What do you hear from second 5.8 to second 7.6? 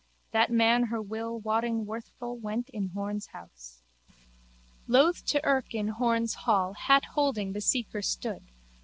Horne's hall hat holding